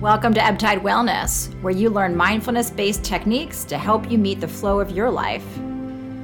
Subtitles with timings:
[0.00, 4.40] Welcome to Ebb Tide Wellness, where you learn mindfulness based techniques to help you meet
[4.40, 5.44] the flow of your life.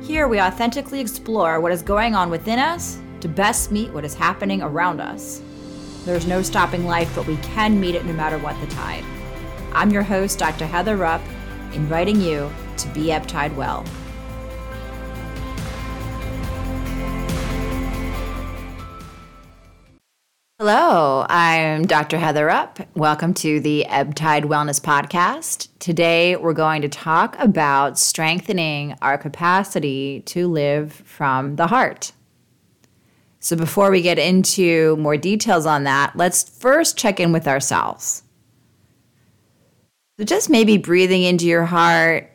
[0.03, 4.15] Here, we authentically explore what is going on within us to best meet what is
[4.15, 5.43] happening around us.
[6.07, 9.05] There's no stopping life, but we can meet it no matter what the tide.
[9.75, 10.65] I'm your host, Dr.
[10.65, 11.21] Heather Rupp,
[11.75, 13.85] inviting you to be Ebb Tide Well.
[20.69, 22.19] Hello, I'm Dr.
[22.19, 22.81] Heather Rupp.
[22.97, 25.69] Welcome to the Ebb Tide Wellness Podcast.
[25.79, 32.11] Today, we're going to talk about strengthening our capacity to live from the heart.
[33.39, 38.25] So, before we get into more details on that, let's first check in with ourselves.
[40.19, 42.29] So, just maybe breathing into your heart,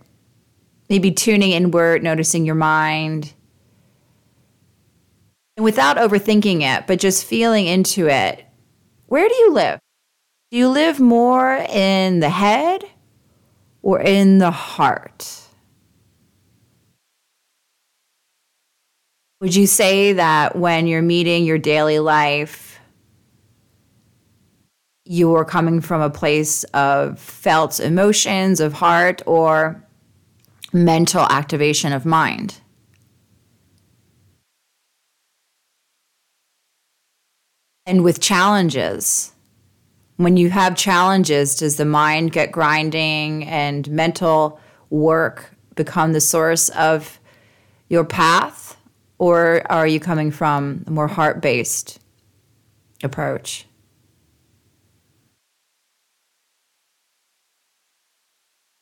[0.89, 3.34] maybe tuning inward, noticing your mind
[5.61, 8.45] without overthinking it, but just feeling into it,
[9.05, 9.79] where do you live?
[10.52, 12.83] Do you live more in the head
[13.81, 15.41] or in the heart?
[19.39, 22.80] Would you say that when you're meeting your daily life,
[25.05, 29.83] you're coming from a place of felt emotions of heart or
[30.73, 32.61] mental activation of mind?
[37.85, 39.31] And with challenges,
[40.17, 46.69] when you have challenges, does the mind get grinding and mental work become the source
[46.69, 47.19] of
[47.89, 48.77] your path?
[49.17, 51.99] Or are you coming from a more heart based
[53.03, 53.65] approach?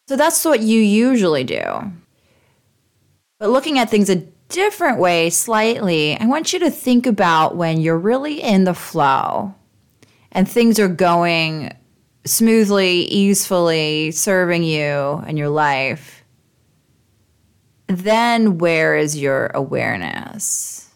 [0.09, 1.92] So that's what you usually do.
[3.39, 7.80] But looking at things a different way, slightly, I want you to think about when
[7.80, 9.55] you're really in the flow
[10.31, 11.72] and things are going
[12.25, 16.23] smoothly, easefully, serving you and your life.
[17.88, 20.89] Then where is your awareness?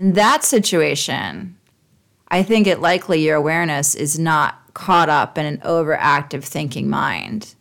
[0.00, 1.56] In that situation,
[2.28, 7.54] I think it likely your awareness is not caught up in an overactive thinking mind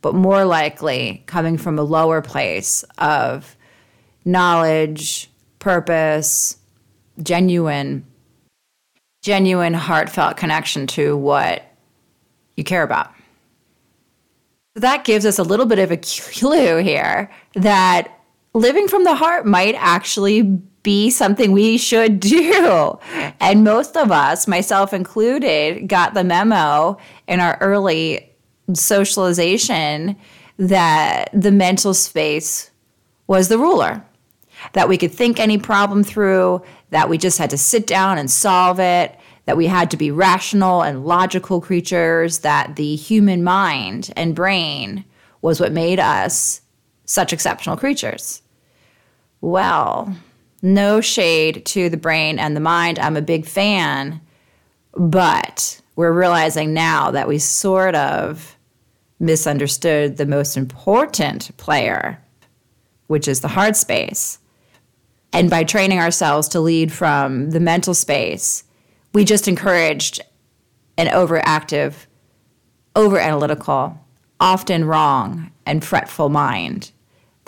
[0.00, 3.56] but more likely coming from a lower place of
[4.24, 6.56] knowledge, purpose,
[7.22, 8.06] genuine,
[9.22, 11.64] genuine, heartfelt connection to what
[12.56, 13.12] you care about.
[14.76, 15.96] So that gives us a little bit of a
[16.32, 18.14] clue here that
[18.54, 20.42] living from the heart might actually
[20.82, 22.98] be something we should do.
[23.40, 28.27] And most of us, myself included, got the memo in our early
[28.74, 30.16] socialization
[30.58, 32.70] that the mental space
[33.26, 34.04] was the ruler,
[34.72, 38.30] that we could think any problem through, that we just had to sit down and
[38.30, 44.10] solve it, that we had to be rational and logical creatures, that the human mind
[44.16, 45.04] and brain
[45.40, 46.60] was what made us
[47.04, 48.42] such exceptional creatures.
[49.40, 50.14] Well,
[50.60, 52.98] no shade to the brain and the mind.
[52.98, 54.20] I'm a big fan,
[54.92, 58.57] but we're realizing now that we sort of
[59.20, 62.22] misunderstood the most important player,
[63.06, 64.38] which is the heart space.
[65.32, 68.64] And by training ourselves to lead from the mental space,
[69.12, 70.20] we just encouraged
[70.96, 72.06] an overactive,
[72.96, 73.98] over analytical,
[74.40, 76.92] often wrong, and fretful mind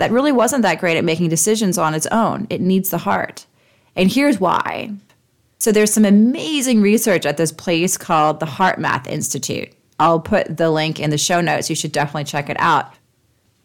[0.01, 2.47] that really wasn't that great at making decisions on its own.
[2.49, 3.45] It needs the heart.
[3.95, 4.95] And here's why.
[5.59, 9.69] So there's some amazing research at this place called the HeartMath Institute.
[10.01, 11.69] I'll put the link in the show notes.
[11.69, 12.95] You should definitely check it out.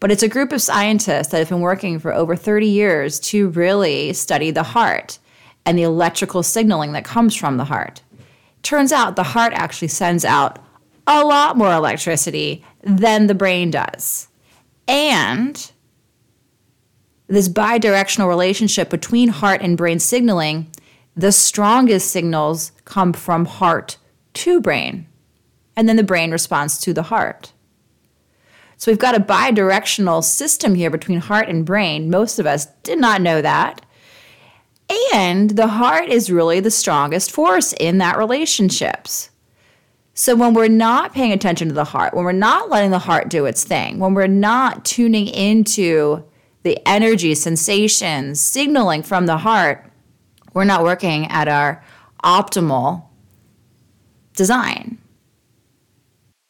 [0.01, 3.47] But it's a group of scientists that have been working for over 30 years to
[3.49, 5.17] really study the heart
[5.65, 8.01] and the electrical signaling that comes from the heart.
[8.63, 10.59] Turns out the heart actually sends out
[11.07, 14.27] a lot more electricity than the brain does.
[14.89, 15.71] And
[17.27, 20.69] this bidirectional relationship between heart and brain signaling,
[21.15, 23.97] the strongest signals come from heart
[24.33, 25.07] to brain
[25.75, 27.53] and then the brain responds to the heart.
[28.77, 32.09] So we've got a bidirectional system here between heart and brain.
[32.09, 33.85] Most of us did not know that.
[35.13, 39.31] And the heart is really the strongest force in that relationships.
[40.13, 43.29] So when we're not paying attention to the heart, when we're not letting the heart
[43.29, 46.23] do its thing, when we're not tuning into
[46.63, 49.85] the energy, sensations, signaling from the heart,
[50.53, 51.83] we're not working at our
[52.23, 53.03] optimal
[54.35, 54.94] design.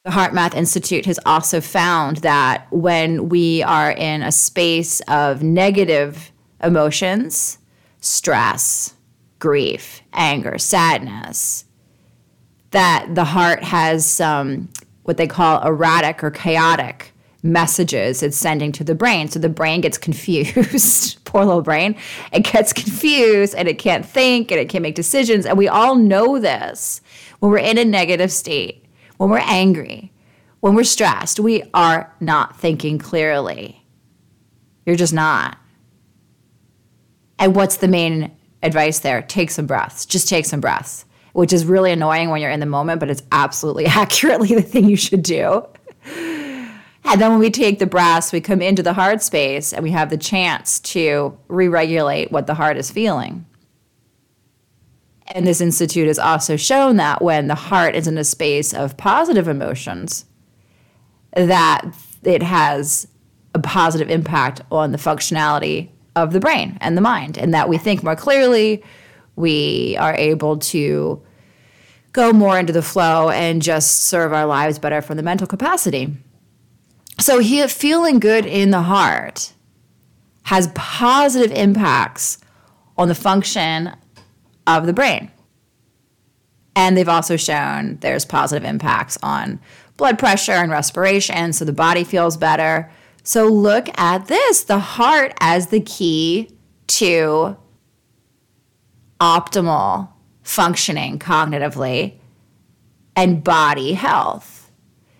[0.06, 6.32] The HeartMath Institute has also found that when we are in a space of negative
[6.62, 7.58] emotions,
[8.02, 8.94] stress,
[9.40, 11.66] grief, anger, sadness,
[12.70, 14.70] that the heart has some
[15.06, 17.12] what they call erratic or chaotic
[17.42, 19.28] messages it's sending to the brain.
[19.28, 21.18] So the brain gets confused.
[21.26, 21.96] Poor little brain.
[22.32, 25.48] It gets confused and it can't think and it can't make decisions.
[25.48, 27.02] And we all know this
[27.40, 28.85] when we're in a negative state,
[29.18, 30.12] when we're angry,
[30.60, 33.86] when we're stressed, we are not thinking clearly.
[34.86, 35.58] You're just not.
[37.38, 38.32] And what's the main
[38.64, 39.22] advice there?
[39.22, 40.06] Take some breaths.
[40.06, 43.24] Just take some breaths, which is really annoying when you're in the moment, but it's
[43.32, 45.66] absolutely accurately the thing you should do.
[47.08, 49.92] And then when we take the breaths, we come into the heart space and we
[49.92, 53.46] have the chance to re regulate what the heart is feeling.
[55.28, 58.96] And this institute has also shown that when the heart is in a space of
[58.98, 60.26] positive emotions,
[61.34, 61.84] that
[62.24, 63.08] it has
[63.54, 67.78] a positive impact on the functionality of the brain and the mind, and that we
[67.78, 68.84] think more clearly,
[69.36, 71.22] we are able to
[72.14, 76.16] go more into the flow and just serve our lives better from the mental capacity.
[77.20, 79.54] So, he, feeling good in the heart
[80.44, 82.38] has positive impacts
[82.98, 83.94] on the function
[84.68, 85.32] of the brain.
[86.76, 89.60] And they've also shown there's positive impacts on
[89.98, 92.92] blood pressure and respiration, so the body feels better.
[93.24, 96.50] So look at this the heart as the key
[96.88, 97.58] to
[99.20, 100.10] optimal
[100.44, 102.20] functioning cognitively
[103.16, 104.70] and body health.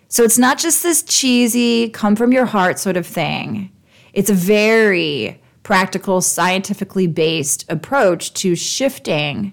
[0.08, 3.72] So it's not just this cheesy, come from your heart sort of thing.
[4.12, 9.52] It's a very practical, scientifically based approach to shifting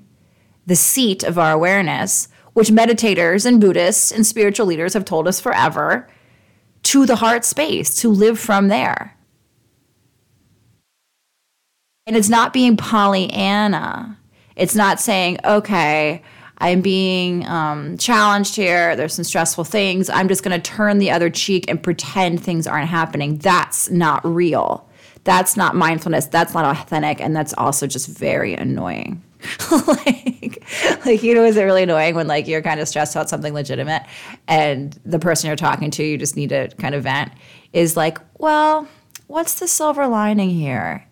[0.68, 5.39] the seat of our awareness, which meditators and Buddhists and spiritual leaders have told us
[5.39, 6.07] forever,
[6.83, 9.18] to the heart space, to live from there.
[12.06, 14.16] And it's not being Pollyanna.
[14.56, 16.21] It's not saying, okay,
[16.59, 18.95] I'm being um, challenged here.
[18.95, 20.12] There's some stressful things.
[20.12, 23.39] I'm just going to turn the other cheek and pretend things aren't happening.
[23.39, 24.88] That's not real.
[25.24, 26.25] That's not mindfulness.
[26.25, 27.22] That's not authentic.
[27.22, 29.24] And that's also just very annoying.
[29.88, 30.64] like,
[31.06, 33.54] like you know, is it really annoying when like you're kind of stressed about something
[33.54, 34.04] legitimate,
[34.48, 37.31] and the person you're talking to, you just need to kind of vent,
[37.74, 38.88] is like, well,
[39.28, 41.06] what's the silver lining here?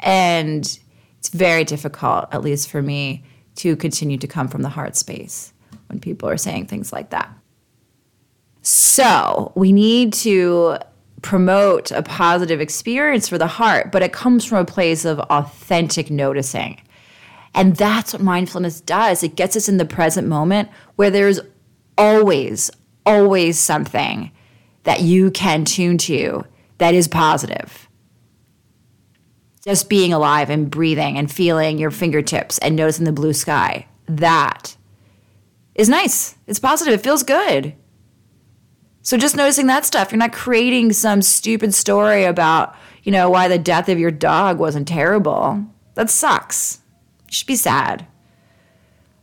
[0.00, 0.78] And
[1.18, 3.24] it's very difficult, at least for me,
[3.56, 5.52] to continue to come from the heart space
[5.88, 7.30] when people are saying things like that.
[8.62, 10.78] So we need to
[11.26, 16.08] promote a positive experience for the heart, but it comes from a place of authentic
[16.08, 16.80] noticing.
[17.52, 19.24] And that's what mindfulness does.
[19.24, 21.40] It gets us in the present moment where there's
[21.98, 22.70] always,
[23.04, 24.30] always something
[24.84, 26.44] that you can tune to
[26.78, 27.88] that is positive.
[29.64, 33.88] Just being alive and breathing and feeling your fingertips and noticing the blue sky.
[34.06, 34.76] That
[35.74, 36.36] is nice.
[36.46, 36.94] It's positive.
[36.94, 37.74] It feels good.
[39.06, 42.74] So just noticing that stuff, you're not creating some stupid story about,
[43.04, 45.64] you know, why the death of your dog wasn't terrible.
[45.94, 46.80] That sucks.
[47.28, 48.04] You should be sad.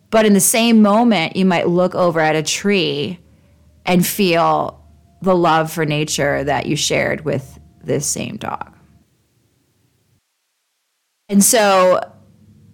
[0.10, 3.20] But in the same moment, you might look over at a tree
[3.86, 4.82] and feel
[5.22, 8.74] the love for nature that you shared with this same dog.
[11.28, 12.00] And so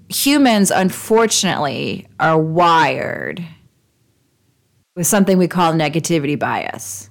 [0.10, 3.44] humans, unfortunately, are wired
[5.00, 7.10] with something we call negativity bias.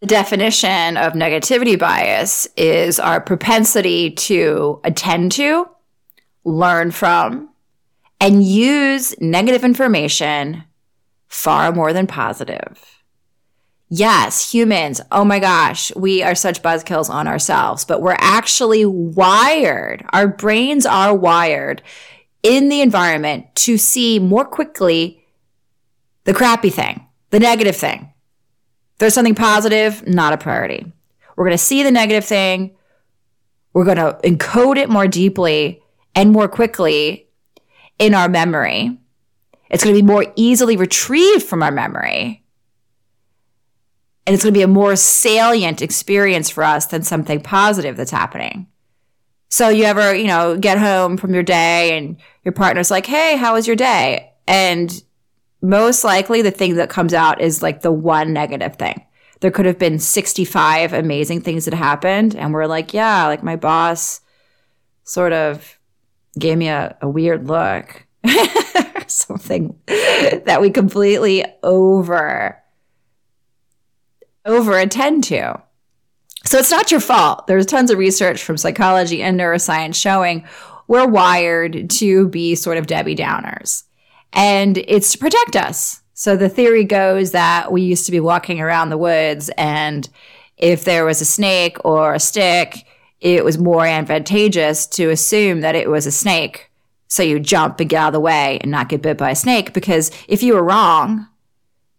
[0.00, 5.68] The definition of negativity bias is our propensity to attend to
[6.44, 7.50] learn from,
[8.18, 10.64] and use negative information
[11.28, 13.02] far more than positive.
[13.90, 20.02] Yes, humans, oh my gosh, we are such buzzkills on ourselves, but we're actually wired.
[20.14, 21.82] Our brains are wired
[22.42, 25.26] in the environment to see more quickly
[26.28, 28.12] the crappy thing, the negative thing.
[28.98, 30.92] there's something positive, not a priority.
[31.34, 32.76] We're going to see the negative thing.
[33.72, 35.80] We're going to encode it more deeply
[36.14, 37.30] and more quickly
[37.98, 38.98] in our memory.
[39.70, 42.44] It's going to be more easily retrieved from our memory.
[44.26, 48.10] And it's going to be a more salient experience for us than something positive that's
[48.10, 48.66] happening.
[49.48, 53.38] So you ever, you know, get home from your day and your partner's like, "Hey,
[53.38, 55.02] how was your day?" And
[55.60, 59.04] most likely the thing that comes out is like the one negative thing.
[59.40, 63.56] There could have been 65 amazing things that happened and we're like, "Yeah, like my
[63.56, 64.20] boss
[65.04, 65.78] sort of
[66.38, 68.06] gave me a, a weird look.
[69.06, 72.62] Something that we completely over
[74.44, 75.60] over attend to.
[76.44, 77.46] So it's not your fault.
[77.46, 80.46] There's tons of research from psychology and neuroscience showing
[80.86, 83.84] we're wired to be sort of Debbie Downers.
[84.32, 86.02] And it's to protect us.
[86.14, 90.08] So the theory goes that we used to be walking around the woods and
[90.58, 92.84] if there was a snake or a stick,
[93.20, 96.70] it was more advantageous to assume that it was a snake.
[97.06, 99.36] So you jump and get out of the way and not get bit by a
[99.36, 101.26] snake because if you were wrong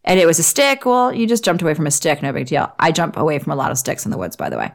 [0.04, 2.48] and it was a stick, well, you just jumped away from a stick, no big
[2.48, 2.72] deal.
[2.80, 4.72] I jump away from a lot of sticks in the woods, by the way.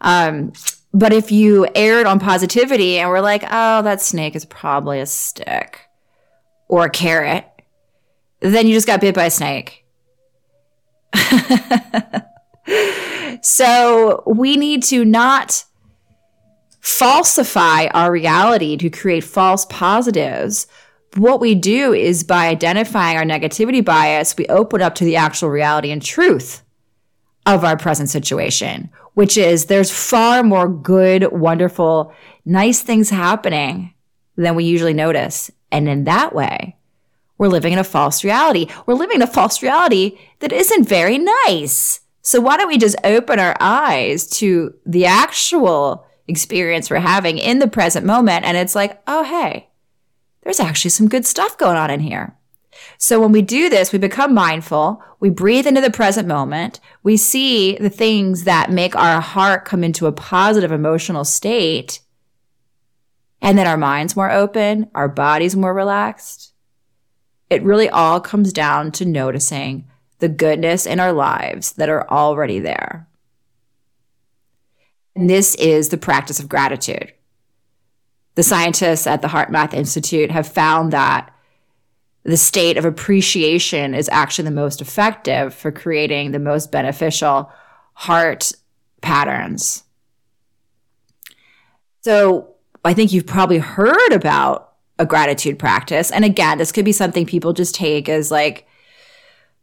[0.00, 0.52] Um,
[0.92, 5.06] but if you erred on positivity and were like, oh, that snake is probably a
[5.06, 5.80] stick
[6.68, 7.46] or a carrot,
[8.40, 9.84] then you just got bit by a snake.
[13.42, 15.64] so we need to not
[16.80, 20.66] falsify our reality to create false positives.
[21.16, 25.48] What we do is by identifying our negativity bias, we open up to the actual
[25.48, 26.62] reality and truth
[27.46, 32.12] of our present situation, which is there's far more good, wonderful,
[32.44, 33.94] nice things happening
[34.36, 35.50] than we usually notice.
[35.74, 36.76] And in that way,
[37.36, 38.68] we're living in a false reality.
[38.86, 42.00] We're living in a false reality that isn't very nice.
[42.22, 47.58] So why don't we just open our eyes to the actual experience we're having in
[47.58, 48.44] the present moment?
[48.44, 49.68] And it's like, oh, hey,
[50.42, 52.36] there's actually some good stuff going on in here.
[52.98, 55.02] So when we do this, we become mindful.
[55.18, 56.78] We breathe into the present moment.
[57.02, 61.98] We see the things that make our heart come into a positive emotional state.
[63.44, 66.54] And then our mind's more open, our body's more relaxed.
[67.50, 69.86] It really all comes down to noticing
[70.18, 73.06] the goodness in our lives that are already there.
[75.14, 77.12] And this is the practice of gratitude.
[78.34, 81.30] The scientists at the HeartMath Institute have found that
[82.22, 87.52] the state of appreciation is actually the most effective for creating the most beneficial
[87.92, 88.52] heart
[89.02, 89.84] patterns.
[92.00, 92.53] So
[92.84, 96.10] I think you've probably heard about a gratitude practice.
[96.10, 98.66] And again, this could be something people just take as like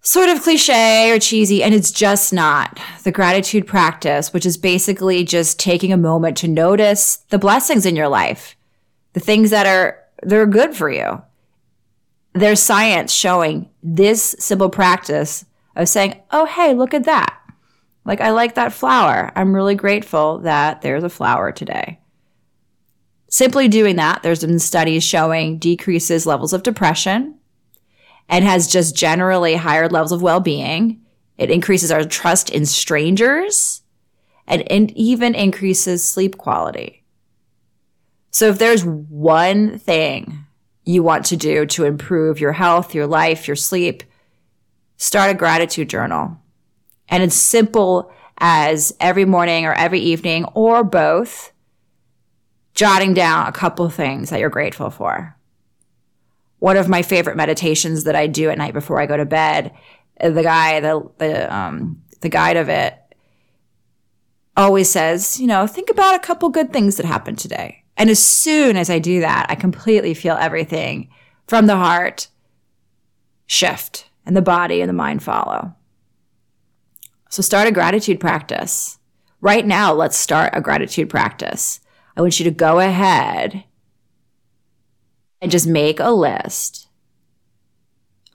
[0.02, 2.80] sort of cliche or cheesy, and it's just not.
[3.04, 7.96] The gratitude practice, which is basically just taking a moment to notice the blessings in
[7.96, 8.56] your life,
[9.14, 11.22] the things that are they're good for you.
[12.34, 17.38] There's science showing this simple practice of saying, "Oh, hey, look at that."
[18.04, 19.32] Like I like that flower.
[19.36, 22.00] I'm really grateful that there's a flower today.
[23.32, 27.40] Simply doing that, there's been studies showing decreases levels of depression
[28.28, 31.02] and has just generally higher levels of well-being.
[31.38, 33.84] It increases our trust in strangers
[34.48, 37.06] and, and even increases sleep quality.
[38.32, 40.46] So if there's one thing
[40.84, 44.04] you want to do to improve your health, your life, your sleep,
[44.98, 46.38] start a gratitude journal.
[47.08, 51.51] And it's simple as every morning or every evening or both
[52.74, 55.36] jotting down a couple things that you're grateful for.
[56.60, 59.74] One of my favorite meditations that I do at night before I go to bed,
[60.20, 62.98] the guy, the the um, the guide of it,
[64.56, 67.84] always says, you know, think about a couple good things that happened today.
[67.98, 71.10] And as soon as I do that, I completely feel everything
[71.48, 72.30] from the heart
[73.46, 75.76] shift and the body and the mind follow.
[77.30, 78.98] So start a gratitude practice.
[79.42, 81.81] Right now, let's start a gratitude practice.
[82.16, 83.64] I want you to go ahead
[85.42, 86.88] and just make a list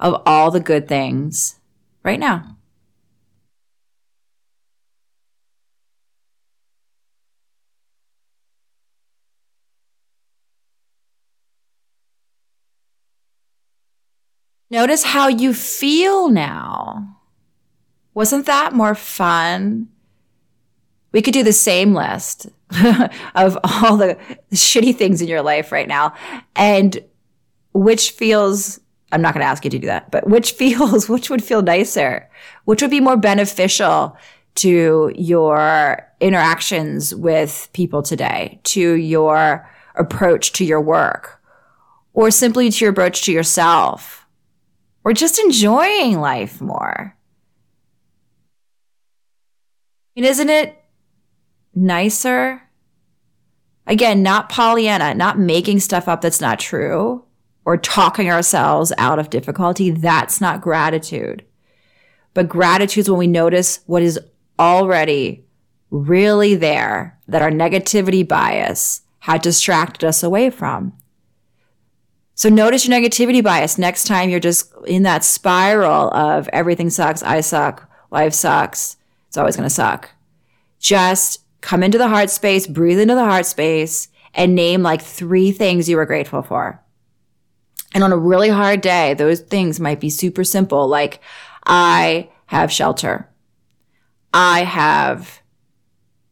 [0.00, 1.58] of all the good things
[2.02, 2.56] right now.
[14.68, 17.18] Notice how you feel now.
[18.14, 19.88] Wasn't that more fun?
[21.12, 22.48] We could do the same list
[23.34, 24.18] of all the
[24.52, 26.12] shitty things in your life right now
[26.56, 26.98] and
[27.72, 28.80] which feels
[29.12, 31.62] I'm not going to ask you to do that, but which feels which would feel
[31.62, 32.28] nicer?
[32.64, 34.16] Which would be more beneficial
[34.56, 41.42] to your interactions with people today, to your approach to your work,
[42.14, 44.26] or simply to your approach to yourself,
[45.04, 47.14] or just enjoying life more?
[50.16, 50.82] And isn't it
[51.76, 52.62] nicer.
[53.86, 57.24] Again, not Pollyanna, not making stuff up that's not true
[57.64, 59.90] or talking ourselves out of difficulty.
[59.90, 61.44] That's not gratitude.
[62.34, 64.18] But gratitude is when we notice what is
[64.58, 65.44] already
[65.90, 70.92] really there that our negativity bias had distracted us away from.
[72.34, 77.22] So notice your negativity bias next time you're just in that spiral of everything sucks,
[77.22, 78.96] I suck, life sucks,
[79.28, 80.10] it's always going to suck.
[80.78, 85.52] Just come into the heart space, breathe into the heart space, and name like three
[85.52, 86.82] things you were grateful for.
[87.94, 91.20] And on a really hard day, those things might be super simple, like
[91.64, 93.30] I have shelter.
[94.32, 95.40] I have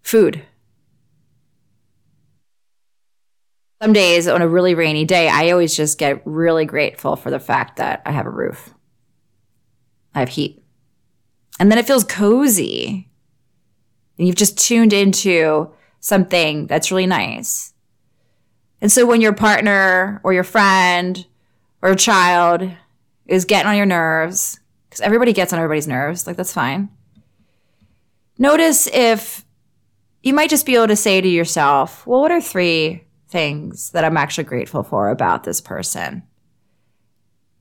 [0.02, 0.43] food.
[3.83, 7.40] Some days on a really rainy day, I always just get really grateful for the
[7.40, 8.73] fact that I have a roof.
[10.14, 10.62] I have heat.
[11.59, 13.11] And then it feels cozy.
[14.18, 17.73] And you've just tuned into something that's really nice.
[18.80, 21.26] And so when your partner or your friend
[21.83, 22.71] or a child
[23.26, 26.90] is getting on your nerves, because everybody gets on everybody's nerves, like that's fine.
[28.38, 29.44] Notice if
[30.23, 34.04] you might just be able to say to yourself, well, what are three things that
[34.04, 36.23] I'm actually grateful for about this person?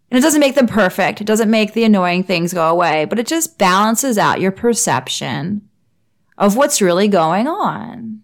[0.10, 1.22] And it doesn't make them perfect.
[1.22, 5.68] It doesn't make the annoying things go away, but it just balances out your perception
[6.38, 8.22] of what's really going on.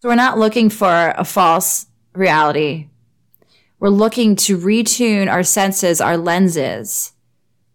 [0.00, 2.88] So we're not looking for a false reality.
[3.78, 7.12] We're looking to retune our senses, our lenses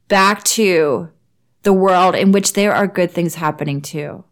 [0.07, 1.09] back to
[1.63, 4.23] the world in which there are good things happening too.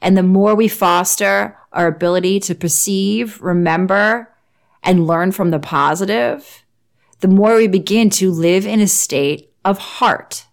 [0.00, 4.32] And the more we foster our ability to perceive, remember,
[4.82, 6.64] and learn from the positive,
[7.20, 10.46] the more we begin to live in a state of heart.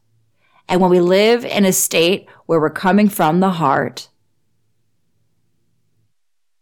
[0.72, 4.08] And when we live in a state where we're coming from the heart,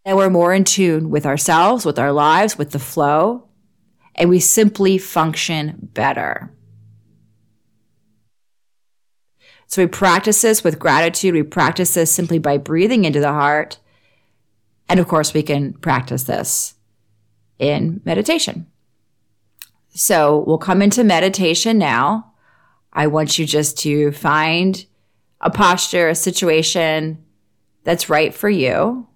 [0.03, 3.47] and we're more in tune with ourselves, with our lives, with the flow,
[4.15, 6.51] and we simply function better.
[9.67, 11.35] So we practice this with gratitude.
[11.35, 13.77] We practice this simply by breathing into the heart.
[14.89, 16.73] And of course, we can practice this
[17.59, 18.65] in meditation.
[19.89, 22.28] So we'll come into meditation now.
[22.91, 24.85] I want you just to find
[25.41, 27.23] a posture, a situation
[27.83, 29.07] that's right for you.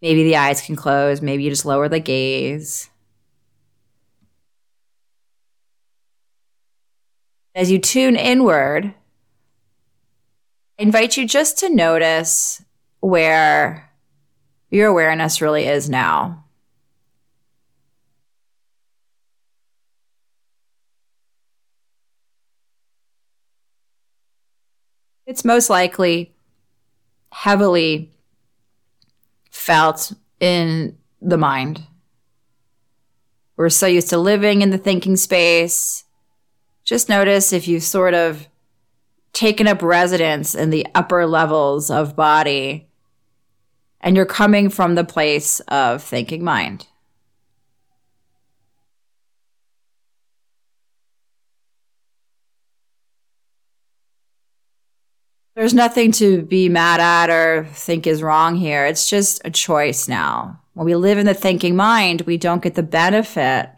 [0.00, 1.22] Maybe the eyes can close.
[1.22, 2.90] Maybe you just lower the gaze.
[7.54, 8.94] As you tune inward,
[10.78, 12.64] I invite you just to notice
[13.00, 13.90] where
[14.70, 16.41] your awareness really is now.
[25.32, 26.34] It's most likely
[27.30, 28.10] heavily
[29.48, 31.84] felt in the mind.
[33.56, 36.04] We're so used to living in the thinking space.
[36.84, 38.46] Just notice if you've sort of
[39.32, 42.90] taken up residence in the upper levels of body
[44.02, 46.88] and you're coming from the place of thinking mind.
[55.54, 58.86] There's nothing to be mad at or think is wrong here.
[58.86, 60.60] It's just a choice now.
[60.72, 63.68] When we live in the thinking mind, we don't get the benefit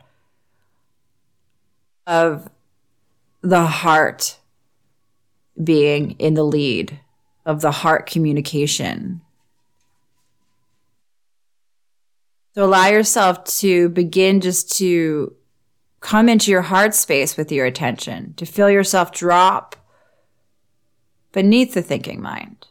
[2.06, 2.48] of
[3.40, 4.38] the heart
[5.62, 7.00] being in the lead,
[7.44, 9.20] of the heart communication.
[12.54, 15.34] So allow yourself to begin just to
[15.98, 19.74] come into your heart space with your attention, to feel yourself drop
[21.34, 22.68] beneath the thinking mind.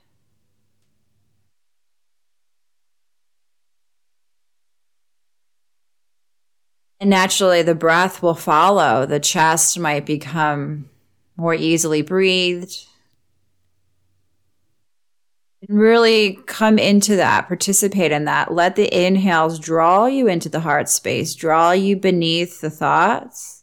[7.02, 9.06] And naturally, the breath will follow.
[9.06, 10.90] The chest might become
[11.36, 12.88] more easily breathed.
[15.68, 18.54] And really come into that, participate in that.
[18.54, 23.63] Let the inhales draw you into the heart space, draw you beneath the thoughts.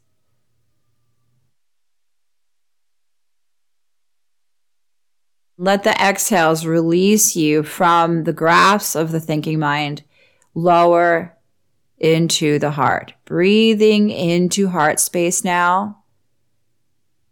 [5.63, 10.03] Let the exhales release you from the grasp of the thinking mind
[10.55, 11.37] lower
[11.99, 13.13] into the heart.
[13.27, 16.03] Breathing into heart space now.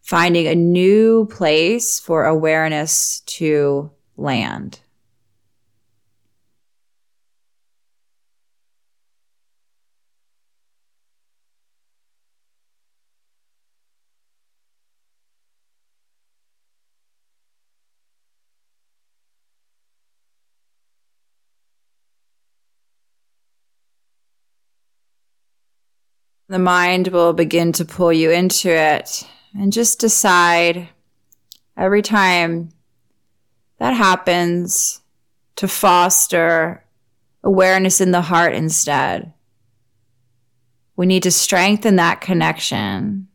[0.03, 4.81] Finding a new place for awareness to land.
[26.49, 30.89] The mind will begin to pull you into it and just decide
[31.77, 32.71] every time
[33.79, 35.03] that happens
[35.57, 36.85] to foster
[37.45, 39.33] awareness in the heart instead.
[40.97, 43.29] We need to strengthen that connection.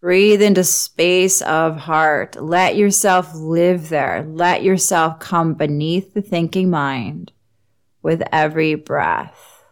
[0.00, 2.36] Breathe into space of heart.
[2.40, 4.24] Let yourself live there.
[4.26, 7.32] Let yourself come beneath the thinking mind
[8.02, 9.62] with every breath.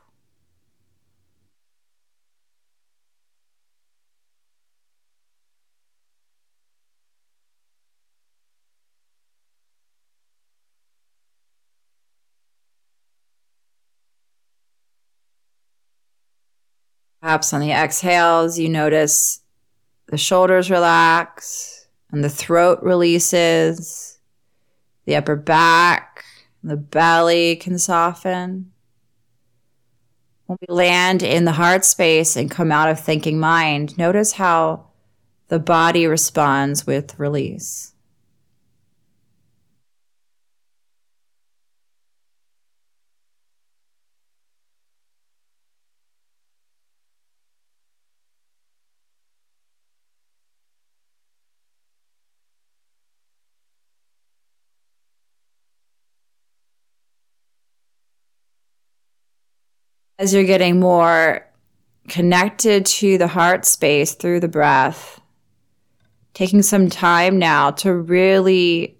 [17.20, 19.40] Perhaps on the exhales, you notice
[20.06, 24.18] the shoulders relax and the throat releases,
[25.04, 26.24] the upper back,
[26.62, 28.72] the belly can soften.
[30.46, 34.88] When we land in the heart space and come out of thinking mind, notice how
[35.48, 37.89] the body responds with release.
[60.20, 61.46] As you're getting more
[62.06, 65.18] connected to the heart space through the breath,
[66.34, 68.98] taking some time now to really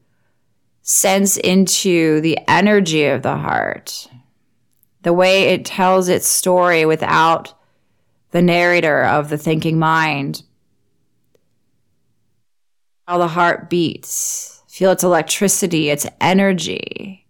[0.81, 4.09] sense into the energy of the heart,
[5.03, 7.53] the way it tells its story without
[8.31, 10.43] the narrator of the thinking mind,
[13.07, 17.27] how the heart beats, feel its electricity, its energy,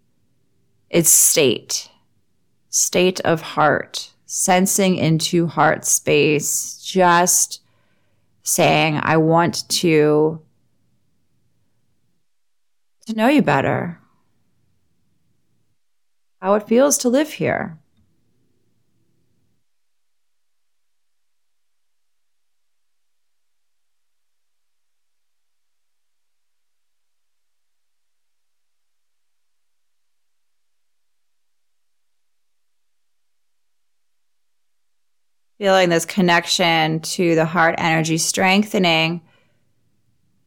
[0.89, 1.90] its state
[2.71, 7.61] state of heart, sensing into heart space, just
[8.43, 10.41] saying, I want to,
[13.05, 13.99] to know you better,
[16.41, 17.77] how it feels to live here.
[35.61, 39.21] Feeling this connection to the heart energy strengthening,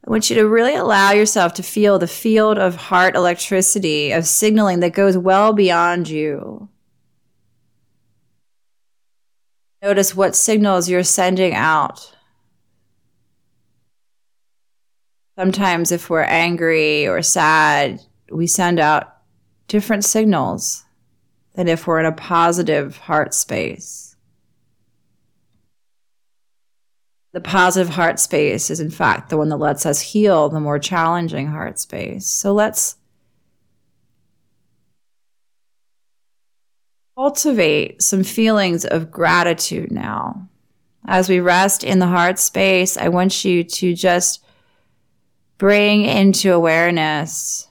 [0.04, 4.26] I want you to really allow yourself to feel the field of heart electricity, of
[4.26, 6.68] signaling that goes well beyond you.
[9.84, 12.12] Notice what signals you're sending out.
[15.38, 18.00] Sometimes, if we're angry or sad,
[18.32, 19.16] we send out
[19.68, 20.82] different signals
[21.54, 24.13] than if we're in a positive heart space.
[27.34, 30.78] The positive heart space is in fact the one that lets us heal the more
[30.78, 32.26] challenging heart space.
[32.26, 32.94] So let's
[37.16, 40.48] cultivate some feelings of gratitude now.
[41.06, 44.44] As we rest in the heart space, I want you to just
[45.58, 47.68] bring into awareness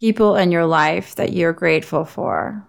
[0.00, 2.67] people in your life that you're grateful for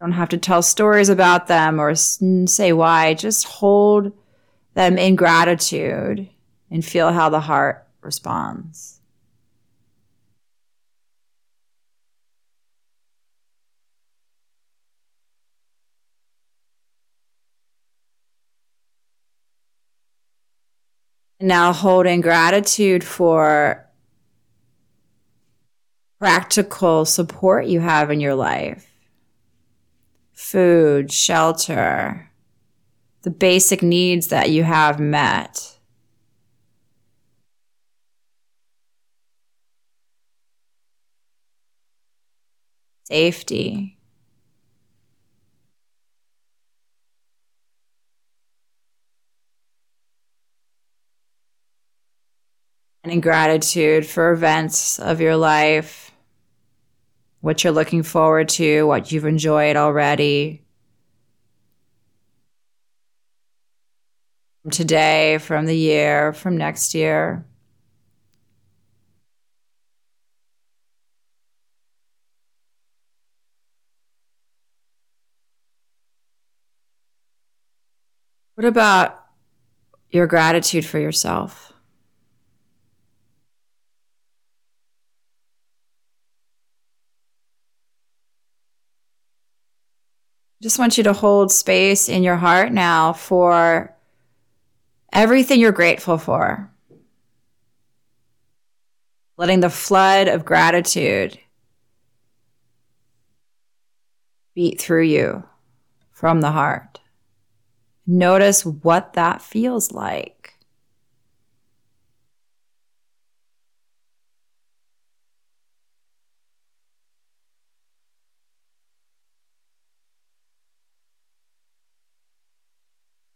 [0.00, 3.14] don't have to tell stories about them or say why.
[3.14, 4.12] Just hold
[4.74, 6.28] them in gratitude
[6.70, 9.00] and feel how the heart responds.
[21.42, 23.86] now holding gratitude for
[26.18, 28.89] practical support you have in your life
[30.50, 32.28] food, shelter,
[33.22, 35.78] the basic needs that you have met.
[43.04, 43.96] Safety.
[53.04, 56.09] And in gratitude for events of your life
[57.40, 60.62] what you're looking forward to, what you've enjoyed already.
[64.62, 67.46] From today, from the year, from next year.
[78.54, 79.24] What about
[80.10, 81.69] your gratitude for yourself?
[90.62, 93.94] Just want you to hold space in your heart now for
[95.12, 96.70] everything you're grateful for.
[99.36, 101.38] Letting the flood of gratitude
[104.54, 105.42] beat through you
[106.10, 107.00] from the heart.
[108.06, 110.49] Notice what that feels like.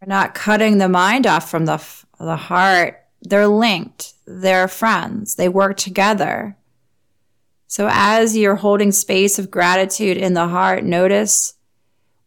[0.05, 1.83] We're not cutting the mind off from the,
[2.19, 3.03] the heart.
[3.23, 4.13] They're linked.
[4.27, 5.37] They're friends.
[5.37, 6.59] They work together.
[7.69, 11.55] So as you're holding space of gratitude in the heart, notice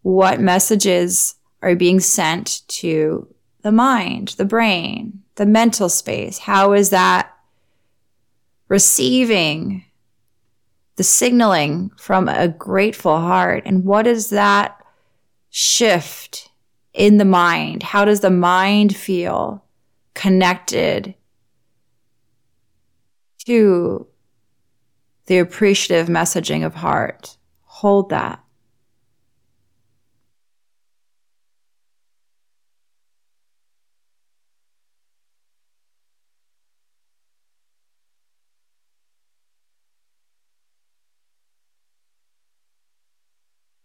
[0.01, 3.27] what messages are being sent to
[3.61, 6.39] the mind, the brain, the mental space.
[6.39, 7.31] How is that
[8.69, 9.85] receiving
[10.95, 13.61] the signaling from a grateful heart?
[13.67, 14.83] And what is that
[15.51, 16.49] shift
[16.97, 17.83] in the mind?
[17.83, 19.63] How does the mind feel
[20.15, 21.13] connected
[23.45, 24.07] to
[25.27, 27.37] the appreciative messaging of heart?
[27.61, 28.43] Hold that.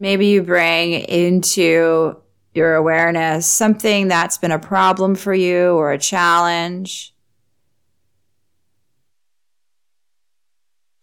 [0.01, 2.17] Maybe you bring into
[2.55, 7.15] your awareness something that's been a problem for you or a challenge.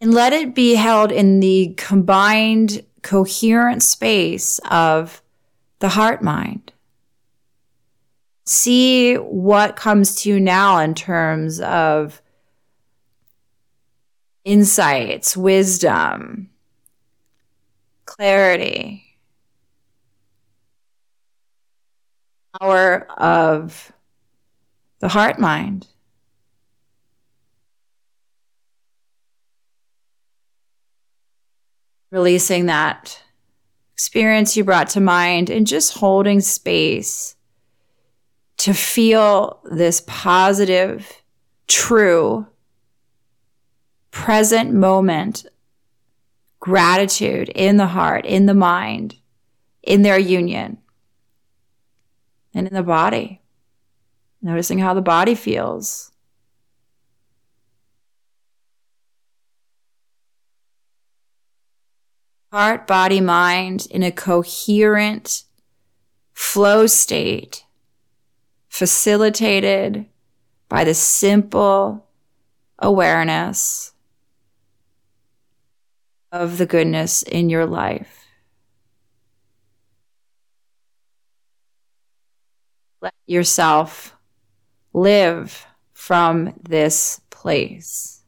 [0.00, 5.22] And let it be held in the combined, coherent space of
[5.80, 6.72] the heart mind.
[8.46, 12.22] See what comes to you now in terms of
[14.44, 16.48] insights, wisdom,
[18.06, 19.09] clarity,
[22.58, 23.92] power of
[25.00, 25.86] the heart mind.
[32.10, 33.22] Releasing that
[33.92, 37.36] experience you brought to mind and just holding space
[38.56, 41.22] to feel this positive,
[41.68, 42.46] true,
[44.10, 45.46] present moment
[46.60, 49.16] gratitude in the heart, in the mind,
[49.82, 50.78] in their union,
[52.54, 53.40] and in the body.
[54.42, 56.10] Noticing how the body feels.
[62.52, 65.44] Heart, body, mind in a coherent
[66.32, 67.64] flow state,
[68.68, 70.06] facilitated
[70.68, 72.08] by the simple
[72.78, 73.92] awareness
[76.32, 78.26] of the goodness in your life.
[83.00, 84.16] Let yourself
[84.92, 88.22] live from this place.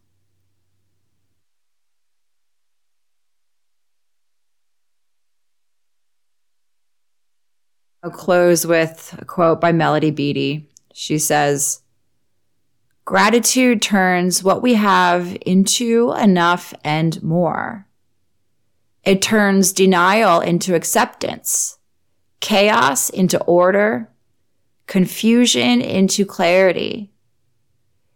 [8.04, 10.68] I'll close with a quote by Melody Beattie.
[10.92, 11.82] She says,
[13.04, 17.88] Gratitude turns what we have into enough and more.
[19.04, 21.78] It turns denial into acceptance,
[22.40, 24.11] chaos into order,
[24.92, 27.10] confusion into clarity.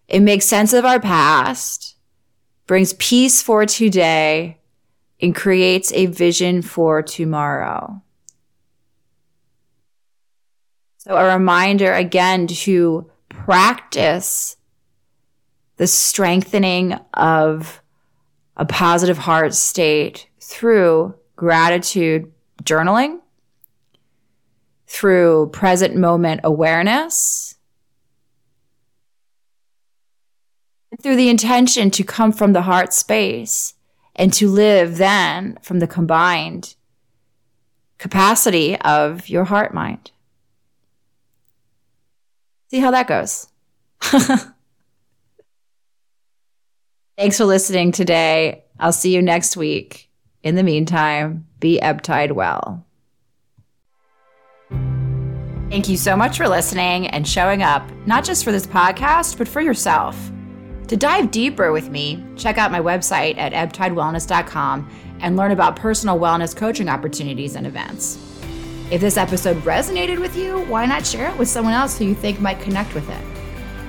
[0.09, 1.97] It makes sense of our past,
[2.67, 4.59] brings peace for today,
[5.19, 8.03] and creates a vision for tomorrow.
[10.99, 14.59] So, a reminder again to practice
[15.79, 17.81] the strengthening of
[18.55, 22.31] a positive heart state through gratitude
[22.65, 23.21] journaling,
[24.87, 27.57] through present moment awareness,
[31.03, 33.75] through the intention to come from the heart space
[34.14, 36.75] and to live then from the combined
[37.99, 40.11] capacity of your heart mind.
[42.70, 43.49] See how that goes.
[47.18, 48.64] Thanks for listening today.
[48.79, 50.11] I'll see you next week.
[50.42, 52.86] In the meantime, be Ebb Tide well.
[55.70, 59.48] Thank you so much for listening and showing up, not just for this podcast, but
[59.48, 60.31] for yourself.
[60.87, 64.88] To dive deeper with me, check out my website at ebbtidewellness.com
[65.20, 68.16] and learn about personal wellness coaching opportunities and events.
[68.92, 72.14] If this episode resonated with you, why not share it with someone else who you
[72.14, 73.24] think might connect with it?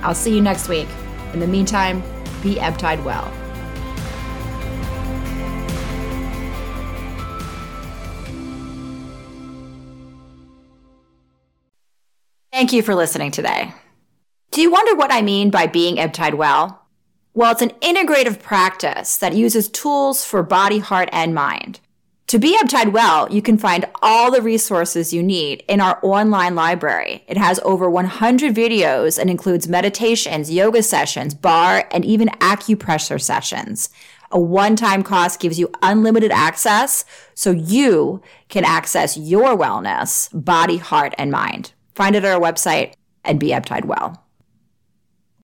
[0.02, 0.88] I'll see you next week.
[1.32, 2.02] In the meantime,
[2.42, 3.32] be Ebb Tide well.
[12.58, 13.72] Thank you for listening today.
[14.50, 16.88] Do you wonder what I mean by being Ebb Tide well?
[17.32, 21.78] Well, it's an integrative practice that uses tools for body, heart, and mind.
[22.26, 26.00] To be Ebb Tide well, you can find all the resources you need in our
[26.02, 27.22] online library.
[27.28, 33.88] It has over 100 videos and includes meditations, yoga sessions, barre, and even acupressure sessions.
[34.32, 40.78] A one time cost gives you unlimited access so you can access your wellness, body,
[40.78, 41.72] heart, and mind.
[41.98, 42.92] Find it at our website
[43.24, 44.24] and be uptide well.